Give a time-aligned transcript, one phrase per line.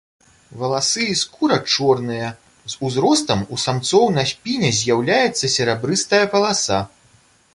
[0.59, 2.31] Валасы і скура чорныя,
[2.63, 6.79] з узростам у самцоў на спіне з'яўляецца серабрыстая паласа.